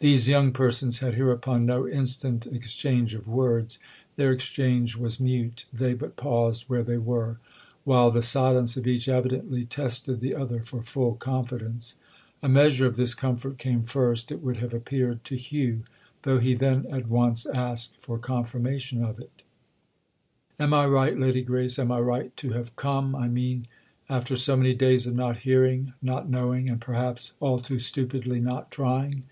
These 0.00 0.28
young 0.28 0.52
persons 0.52 1.00
had 1.00 1.12
hereupon 1.16 1.66
no 1.66 1.86
instant 1.86 2.46
exchange 2.46 3.12
of 3.12 3.28
words; 3.28 3.78
their 4.16 4.32
exchange 4.32 4.96
was 4.96 5.20
mute—they 5.20 5.92
but 5.92 6.16
paused 6.16 6.62
where 6.68 6.82
they 6.82 6.96
were; 6.96 7.36
while 7.84 8.10
the 8.10 8.22
silence 8.22 8.78
of 8.78 8.86
each 8.86 9.10
evidently 9.10 9.66
tested 9.66 10.20
the 10.20 10.34
other 10.34 10.60
for 10.62 10.82
full 10.82 11.16
confidence. 11.16 11.96
A 12.42 12.48
measure 12.48 12.86
of 12.86 12.96
this 12.96 13.12
comfort 13.12 13.58
came 13.58 13.82
first, 13.82 14.32
it 14.32 14.42
would 14.42 14.56
have 14.56 14.72
appeared, 14.72 15.22
to 15.24 15.34
Hugh; 15.36 15.82
though 16.22 16.38
he 16.38 16.54
then 16.54 16.86
at 16.90 17.06
once 17.08 17.44
asked 17.44 18.00
for 18.00 18.16
confirmation 18.18 19.04
of 19.04 19.20
it. 19.20 19.42
"Am 20.58 20.72
I 20.72 20.86
right, 20.86 21.18
Lady 21.18 21.42
Grace, 21.42 21.78
am 21.78 21.92
I 21.92 22.00
right?—to 22.00 22.52
have 22.54 22.74
come, 22.74 23.14
I 23.14 23.28
mean, 23.28 23.66
after 24.08 24.34
so 24.34 24.56
many 24.56 24.72
days 24.72 25.06
of 25.06 25.14
not 25.14 25.40
hearing, 25.40 25.92
not 26.00 26.26
knowing, 26.26 26.70
and 26.70 26.80
perhaps, 26.80 27.32
all 27.38 27.58
too 27.60 27.78
stupidly, 27.78 28.40
not 28.40 28.70
trying." 28.70 29.24